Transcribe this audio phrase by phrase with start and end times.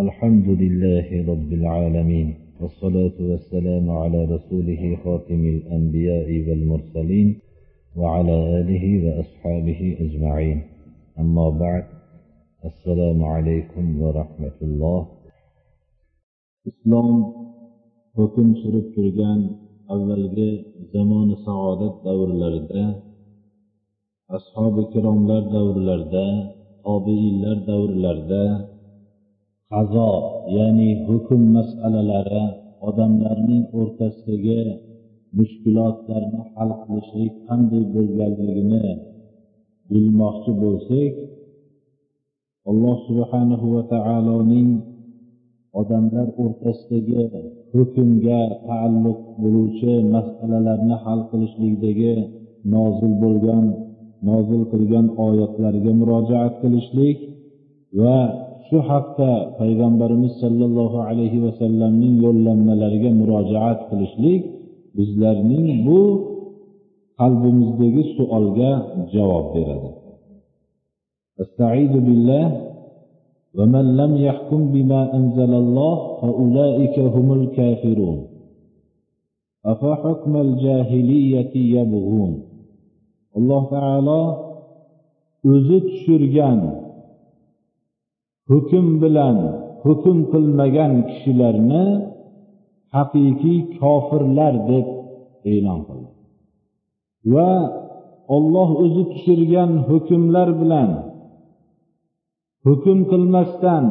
[0.00, 7.40] الحمد لله رب العالمين والصلاة والسلام على رسوله خاتم الأنبياء والمرسلين
[7.96, 10.62] وعلى آله وأصحابه أجمعين.
[11.18, 11.84] أما بعد
[12.64, 15.06] السلام عليكم ورحمة الله.
[16.64, 17.08] islom
[18.16, 19.40] hukm surib turgan
[19.92, 20.50] avvalgi
[20.92, 22.84] zamoni saodat davrlarida
[24.36, 26.26] ashobi ikromlar davrlarida
[26.84, 28.71] tobiinlar davrlarida
[29.72, 30.10] qazo
[30.56, 32.44] ya'ni hukm masalalari
[32.88, 34.60] odamlarning o'rtasidagi
[35.38, 38.86] mushkulotlarni hal qilishlik qanday bo'lganligini
[39.90, 41.12] bilmoqchi bo'lsak
[42.70, 44.70] alloh subhanahu va taoloning
[45.80, 47.24] odamlar o'rtasidagi
[47.74, 52.14] hukmga taalluq bo'luvchi masalalarni hal qilishlikdagi
[52.74, 53.64] nozil bo'lgan
[54.28, 57.18] nozil qilgan oyatlarga murojaat qilishlik
[58.00, 58.18] va
[58.71, 64.41] shu haqda payg'ambarimiz sollallohu alayhi vasallamning yo'llanmalariga murojaat qilishlik
[64.97, 65.99] bizlarning bu
[67.19, 68.71] qalbimizdagi savolga
[69.13, 69.91] javob beradi
[71.43, 72.45] استعيذ بالله
[73.57, 78.19] ومن لم يحكم بما أنزل الله فأولئك هم الكافرون
[79.73, 82.33] أفحكم الجاهلية يبغون
[83.37, 84.21] alloh taolo
[85.51, 86.59] o'zi tushirgan
[88.50, 89.36] hukm bilan
[89.84, 91.84] hukm qilmagan kishilarni
[92.96, 94.86] haqiqiy kofirlar deb
[95.52, 96.10] e'lon qildi.
[97.32, 97.52] Va
[98.36, 100.90] olloh o'zi tushirgan hukmlar bilan
[102.66, 103.84] hukm qilmasdan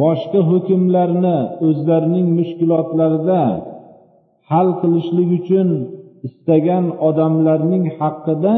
[0.00, 3.42] boshqa hukmlarni o'zlarining mushkulotlarida
[4.50, 5.68] hal qilishlik uchun
[6.28, 8.56] istagan odamlarning haqqida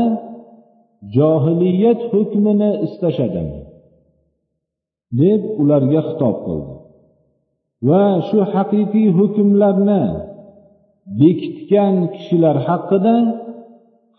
[1.16, 3.58] johiliyat hukmini istashadimi
[5.19, 6.75] deb ularga xitob qildi
[7.87, 10.03] va shu haqiqiy hukmlarni
[11.19, 13.15] bekitgan kishilar haqida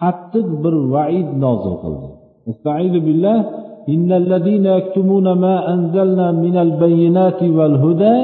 [0.01, 3.39] qattiq bir vaid nozil qildi billah
[3.89, 8.17] إن الذين يكتمون ما أنزلنا من البينات والهدى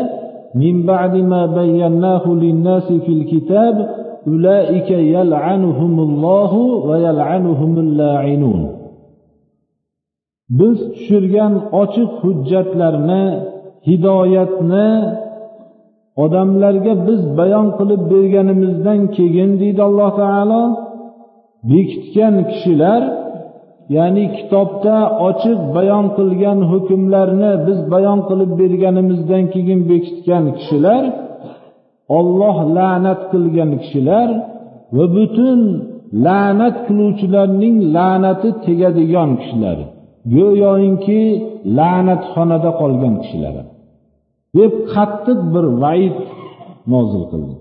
[0.55, 3.89] من بعد ما بيناه للناس في الكتاب
[4.29, 6.55] أولئك يلعنهم الله
[6.89, 8.69] ويلعنهم اللاعنون
[10.60, 13.26] biz tushirgan ochiq hujjatlarni
[13.88, 14.90] hidoyatni
[16.24, 20.64] odamlarga biz bayon qilib berganimizdan keyin deydi alloh taolo
[21.70, 23.02] bekitgan kishilar
[23.96, 24.98] ya'ni kitobda
[25.30, 31.04] ochiq bayon qilgan hukmlarni biz bayon qilib berganimizdan keyin bekitgan kishilar
[32.18, 34.30] olloh la'nat qilgan kishilar
[34.96, 35.60] va butun
[36.26, 39.78] la'nat qiluvchilarning la'nati tegadigan kishilar.
[40.37, 41.23] go'yoki
[41.79, 43.57] la'natxonada qolgan kishilar
[44.59, 46.17] deb qattiq bir vaid
[46.93, 47.57] nozil qildi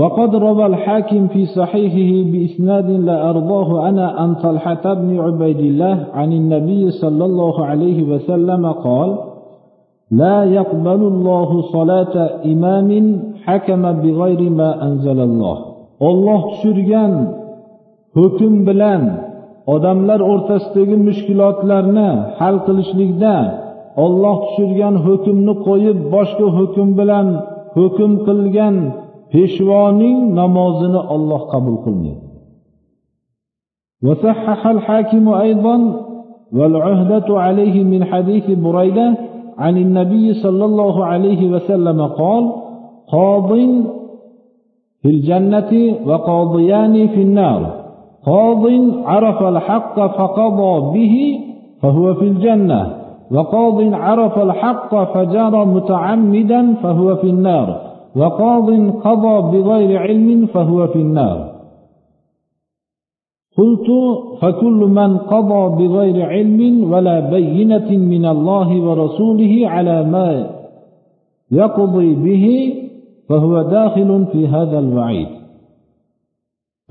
[0.00, 6.32] وقد روى الحاكم في صحيحه بإسناد لا أرضاه أنا عن طلحة بن عبيد الله عن
[6.32, 9.18] النبي صلى الله عليه وسلم قال
[10.10, 15.56] لا يقبل الله صلاة إمام حكم بغير ما أنزل الله
[16.02, 17.12] الله tushirgan
[18.14, 19.02] hukm bilan
[19.74, 23.34] odamlar o'rtasidagi mushkulotlarni hal qilishlikda
[24.04, 27.26] olloh tushirgan hukmni qo'yib boshqa hukm bilan
[27.76, 28.76] hukm qilgan
[29.32, 32.24] peshvoning namozini olloh qabul qilmaydi
[34.06, 35.76] وصحح الحاكم أيضا
[36.52, 39.14] والعهدة عليه من حديث بريدة
[39.58, 42.52] عن النبي صلى الله عليه وسلم قال
[43.08, 43.50] قاض
[45.02, 45.72] في الجنة
[46.06, 47.60] وقاضيان في النار
[48.25, 48.65] قاض
[49.05, 51.39] عرف الحق فقضى به
[51.81, 52.95] فهو في الجنة
[53.31, 57.81] وقاض عرف الحق فجار متعمدا فهو في النار
[58.15, 61.49] وقاض قضى بغير علم فهو في النار.
[63.57, 63.87] قلت
[64.41, 70.49] فكل من قضى بغير علم ولا بينة من الله ورسوله على ما
[71.51, 72.73] يقضي به
[73.29, 75.38] فهو داخل في هذا الوعيد.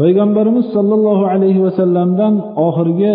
[0.01, 2.35] Payg'ambarimiz sollallohu alayhi vasallamdan
[2.67, 3.15] oxirgi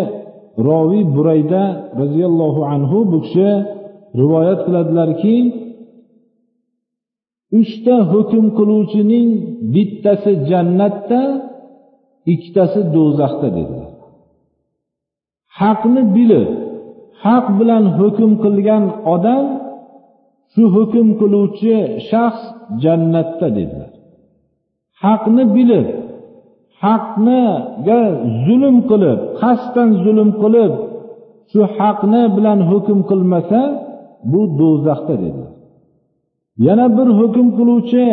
[0.67, 1.63] roviy burayda
[2.01, 3.49] roziyallohu anhu bu kishi
[4.19, 5.35] rivoyat qiladilarki
[7.59, 9.29] uchta hukm qiluvchining
[9.73, 11.21] bittasi jannatda
[12.33, 13.91] ikkitasi do'zaxda dedilar.
[15.59, 16.49] Haqni bilib
[17.25, 18.83] haq bilan hukm qilgan
[19.13, 19.45] odam
[20.53, 21.75] shu hukm qiluvchi
[22.09, 22.43] shaxs
[22.83, 23.91] jannatda dedilar.
[25.03, 25.87] Haqni bilib
[26.83, 28.01] haqniga
[28.45, 30.73] zulm qilib qasddan zulm qilib
[31.51, 33.61] shu haqni bilan hukm qilmasa
[34.31, 35.43] bu do'zaxda dedi.
[36.67, 38.07] Yana bir hukm qiluvchi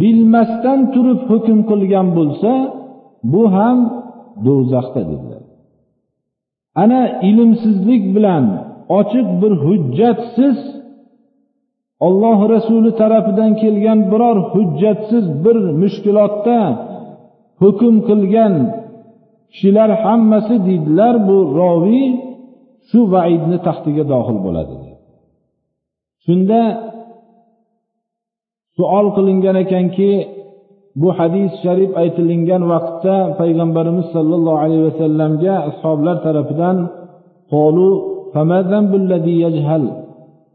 [0.00, 2.52] bilmasdan turib hukm qilgan bo'lsa
[3.32, 3.78] bu ham
[4.46, 5.42] do'zaxda dedilar
[6.82, 8.44] ana ilmsizlik bilan
[8.98, 10.58] ochiq bir hujjatsiz
[12.06, 16.58] olloh rasuli tarafidan kelgan biror hujjatsiz bir mushkulotda
[17.62, 18.54] hukm qilgan
[19.52, 22.06] kishilar hammasi deydilar bu roviy
[22.88, 24.74] shu vaidni taxtiga dohil bo'ladi
[26.24, 26.60] shunda
[28.76, 30.10] savol qilingan ekanki
[31.00, 36.76] bu hadis sharif aytilingan vaqtda payg'ambarimiz sollallohu alayhi vasallamga ashoblar tarafidan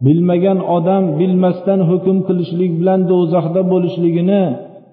[0.05, 4.43] bilmagan odam bilmasdan hukm qilishlik bilan do'zaxda bo'lishligini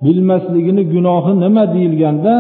[0.04, 2.36] bilmasligini gunohi nima deyilganda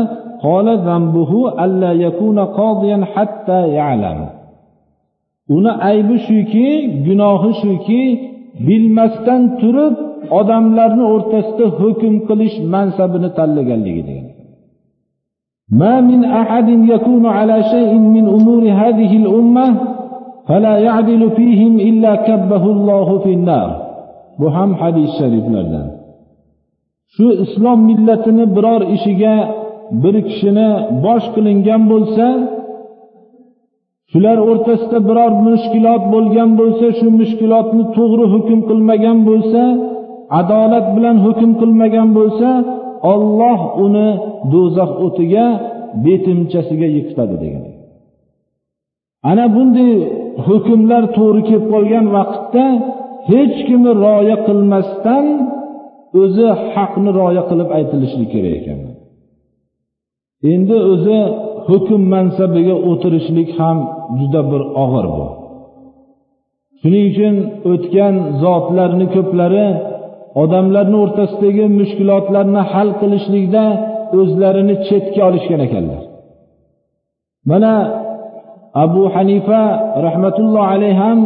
[5.55, 6.67] uni aybi shuki
[7.07, 8.03] gunohi shuki
[8.67, 9.95] bilmasdan turib
[10.39, 14.27] odamlarni o'rtasida hukm qilish mansabini tanlaganligi degan
[15.81, 19.67] ما من أحد يكون على شيء من أمور هذه الأمة
[20.47, 23.69] فلا يعدل فيهم إلا كبه الله في النار
[24.39, 25.87] bu ham hadis shariflardan
[27.14, 29.36] shu islom millatini biror ishiga
[30.02, 30.68] bir kishini
[31.04, 32.26] bosh qilingan bo'lsa
[34.10, 39.62] shular o'rtasida biror mushkulot bo'lgan bo'lsa shu mushkulotni to'g'ri hukm qilmagan bo'lsa
[40.40, 42.48] adolat bilan hukm qilmagan bo'lsa
[43.12, 44.08] olloh uni
[44.52, 45.46] do'zax o'tiga
[46.04, 47.64] betimchasiga yiqitadi degan
[49.30, 49.92] ana bunday
[50.46, 52.64] hukmlar to'g'ri kelib qolgan vaqtda
[53.30, 55.24] hech kimni rioya qilmasdan
[56.20, 58.80] o'zi haqni rioya qilib aytilishlik kerak ekan.
[60.52, 61.18] Endi o'zi
[61.68, 63.78] hukm mansabiga o'tirishlik ham
[64.18, 65.26] juda bir og'ir bu.
[66.80, 67.34] Shuning uchun
[67.72, 69.68] o'tgan zotlarni ko'plari
[70.42, 73.64] odamlarni o'rtasidagi mushkulotlarni hal qilishlikda
[74.20, 76.02] o'zlarini chetga olishgan ekanlar.
[77.50, 77.74] Mana
[78.84, 79.60] abu hanifa
[80.06, 81.18] rahmatulloh alayhi ham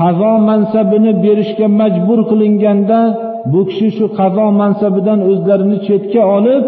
[0.00, 3.00] qazo mansabini berishga majbur qilinganda
[3.52, 6.64] bu kishi shu qazo mansabidan o'zlarini chetga olib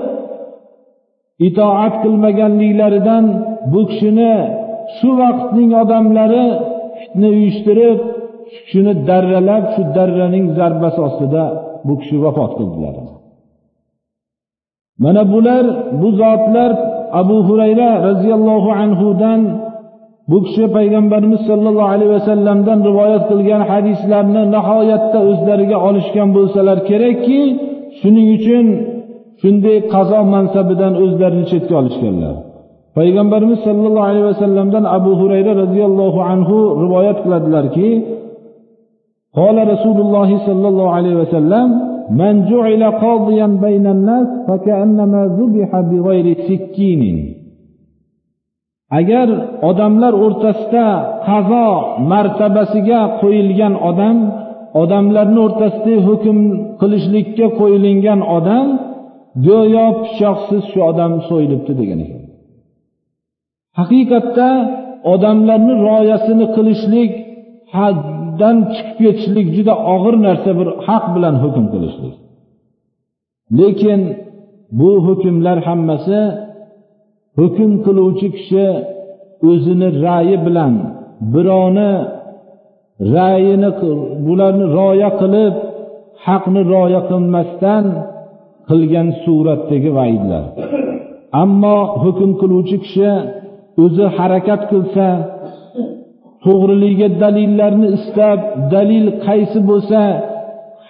[1.48, 3.24] itoat qilmaganliklaridan
[3.72, 4.34] bu kishini
[4.96, 6.46] shu vaqtning odamlari
[6.98, 7.98] fitna uyushtirib
[8.68, 11.44] shuni darralab shu darraning zarbasi ostida
[11.86, 12.96] bu kishi vafot qildilar.
[15.02, 15.64] Mana bular
[16.00, 16.70] bu zotlar
[17.20, 19.40] abu hurayra roziyallohu anhudan
[20.31, 27.41] bu kishi payg'ambarimiz sollallohu alayhi vasallamdan rivoyat qilgan hadislarni nihoyatda o'zlariga olishgan bo'lsalar kerakki
[27.99, 28.65] shuning uchun
[29.41, 32.35] shunday qazo mansabidan o'zlarini chetga olishganlar
[32.97, 37.89] payg'ambarimiz sollallohu alayhi vasallamdan abu hurayra roziyallohu anhu rivoyat qiladilarki
[39.41, 41.67] قال رسول الله صلى الله عليه وسلم
[42.21, 47.03] من جعل قاضيا بين الناس فكأنما ذبح بغير سكين
[48.98, 49.28] agar
[49.70, 50.86] odamlar o'rtasida
[51.28, 51.66] qazo
[52.12, 54.16] martabasiga qo'yilgan odam
[54.82, 56.38] odamlarni o'rtasida hukm
[56.80, 58.66] qilishlikka qo'yilgan odam
[59.48, 62.22] go'yo pichoqsiz shu odam so'yilibdi degan ekan.
[63.78, 64.48] Haqiqatda
[65.14, 67.12] odamlarni rioyasini qilishlik
[67.76, 72.14] haddan chiqib ketishlik juda og'ir narsa bir haq bilan hukm qilishlik.
[73.58, 74.00] Lekin
[74.78, 76.20] bu hukmlar hammasi
[77.38, 78.66] hukm qiluvchi kishi
[79.50, 80.74] o'zini ra'yi bilan
[81.34, 81.92] birovni
[83.16, 83.70] ra'yini
[84.26, 85.54] bularni rioya qilib
[86.26, 87.84] haqni rioya qilmasdan
[88.68, 90.44] qilgan suratdagi vaidlar.
[91.42, 93.10] Ammo hukm qiluvchi kishi
[93.84, 95.06] o'zi harakat qilsa
[96.44, 98.38] to'g'riligiga dalillarni istab
[98.74, 100.00] dalil qaysi bo'lsa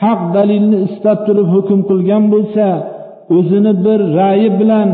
[0.02, 2.66] haq dalilni istab turib hukm qilgan bo'lsa
[3.36, 4.88] o'zini bir ra'yi bilan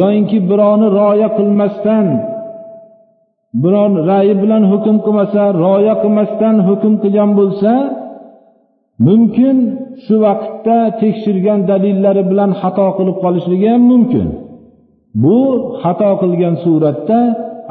[0.00, 2.06] yoyinki birovni rioya qilmasdan
[3.62, 7.72] biron ra'yi bilan hukm qilmasa rioya qilmasdan hukm qilgan bo'lsa
[9.06, 9.56] mumkin
[10.04, 14.28] shu vaqtda tekshirgan dalillari bilan xato qilib qolishligi ham mumkin.
[15.22, 15.38] Bu
[15.82, 17.18] xato qilgan suratda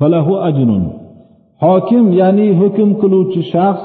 [0.00, 1.02] فله أجر
[1.62, 3.84] hokim ya'ni hukm qiluvchi shaxs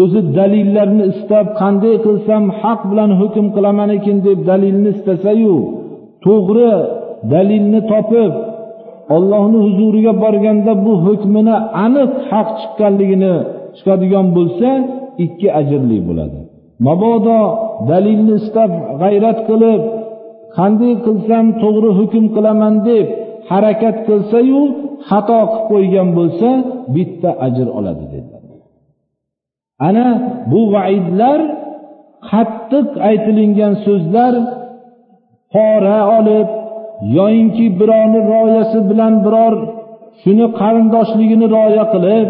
[0.00, 5.56] o'zi dalillarni istab qanday qilsam haq bilan hukm qilaman ekan deb dalilni istasayu
[6.24, 6.72] to'g'ri
[7.32, 8.32] dalilni topib
[9.16, 13.34] ollohni huzuriga borganda bu hukmini aniq haq chiqqanligini
[13.76, 14.68] chiqadigan bo'lsa
[15.24, 16.40] ikki ajrli bo'ladi
[16.86, 17.40] mabodo
[17.90, 18.70] dalilni istab
[19.00, 19.80] g'ayrat qilib
[20.57, 23.07] qanday qilsam to'g'ri hukm qilaman deb
[23.51, 24.61] harakat qilsayu
[25.09, 26.49] xato qilib qo'ygan bo'lsa
[26.95, 28.41] bitta ajr oladi dedilar.
[29.87, 30.07] Ana
[30.51, 31.39] bu vaidlar
[32.29, 34.33] qattiq aytilingan so'zlar
[35.53, 36.49] pora olib
[37.17, 39.53] yoyinki birovni rioyasi bilan biror
[40.21, 42.27] shuni qarindoshligini rioya qilib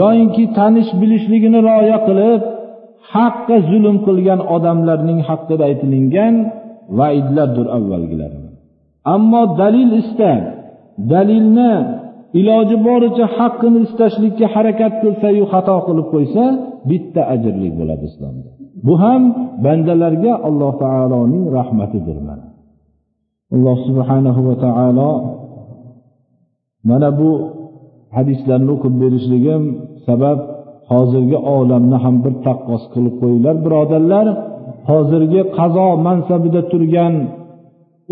[0.00, 2.40] yoyinki tanish bilishligini rioya qilib
[3.12, 6.34] haqqa zulm qilgan odamlarning haqida aytilingan
[6.98, 8.32] vaidlardir avvalgilar
[9.14, 10.32] ammo dalil ista
[11.12, 11.72] dalilni
[12.40, 16.44] iloji boricha haqqini istashlikka harakat qilsayu xato qilib qo'ysa
[16.90, 18.48] bitta ajrlik bo'ladi islomda.
[18.86, 19.22] Bu ham
[19.64, 22.46] bandalarga alloh taoloning rahmatidir mana.
[23.54, 25.10] Alloh subhanahu va taolo
[26.90, 27.30] mana bu
[28.16, 29.62] hadislarni o'qib berishligim
[30.06, 30.38] sabab
[30.90, 34.26] hozirgi olamni ham bir taqqos qilib qo'yinglar birodarlar.
[34.90, 37.14] Hozirgi qazo mansabida turgan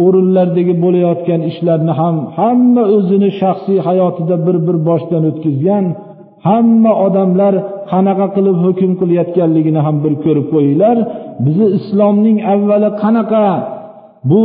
[0.04, 5.84] o'rinlardagi bo'layotgan ishlarni ham hamma o'zini shaxsiy hayotida bir bir boshdan o'tkazgan
[6.46, 7.54] hamma odamlar
[7.92, 10.96] qanaqa qilib hukm qilayotganligini ham bir ko'rib qo'yinglar.
[11.44, 13.46] Bizni islomning avvali qanaqa?
[14.30, 14.40] Bu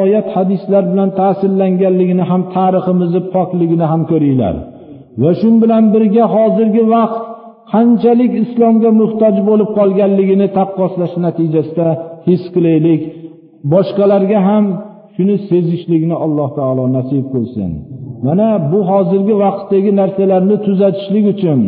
[0.00, 4.54] oyat hadislar bilan ta'sirlanganligini ham tariximizni pokligini ham ko'ringlar.
[5.22, 7.33] Va shu bilan birga hozirgi vaqt
[7.74, 11.88] qanchalik islomga muhtoj bo'lib qolganligini taqqoslash natijasida
[12.28, 13.02] his qilaylik.
[13.72, 14.64] Boshqalarga ham
[15.14, 17.70] shuni sezishlikni alloh taolo nasib qilsin.
[18.26, 21.60] Mana bu hozirgi vaqtdagi narsalarni tuzatishlik uchun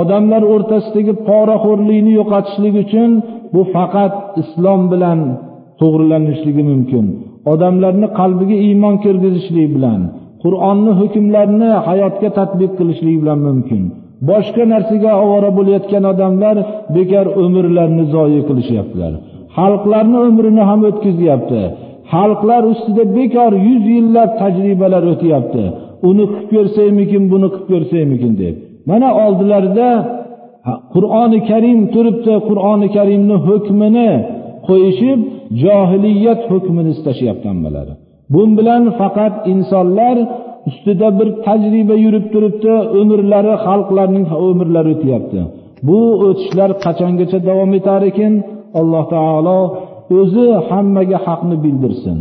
[0.00, 3.10] odamlar o'rtasidagi poraxo'rlikni yo'qotishlik uchun
[3.54, 5.18] bu faqat islom bilan
[5.80, 7.04] to'g'rilanishligi mumkin.
[7.52, 10.00] Odamlarni qalbiga iymon kirgizishlik bilan
[10.42, 13.82] qur'onni hukmlarini hayotga tadbiq qilishlik bilan mumkin.
[14.28, 16.56] Boshqa narsaga ovora bo'layotgan odamlar
[16.96, 19.12] bekor umrlarini zoyi qilishyaptilar.
[19.56, 21.62] Xalqlarni umrini ham o'tkazyapti.
[22.12, 25.64] Xalqlar ustida bekor yuz yillab tajribalar o'tyapti.
[26.08, 28.54] Uni qilib ko'rsaymikin buni qilib ko'rsaymikin deb.
[28.90, 29.88] Mana oldilarida
[30.94, 32.34] qur'oni karim turibdi.
[32.48, 34.10] Qur'oni karimni hukmini
[34.68, 35.20] qo'yishib
[35.62, 37.94] johiliyat hukmini istashyapti hammalari.
[38.34, 40.16] Bu bilan faqat insonlar
[40.68, 45.40] ustida bir tajriba yurib turibdi umrlari xalqlarning umrlari o'tyapti.
[45.88, 48.34] Bu o'tishlar qachongacha davom etar ekan?
[48.80, 49.58] Alloh taolo
[50.18, 52.18] o'zi hammaga haqni bildirsin.